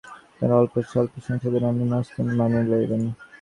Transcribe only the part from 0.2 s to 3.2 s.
আপনার অল্প স্বল্প সংশোধন আমি নতমস্তকে মানিয়া লইলাম।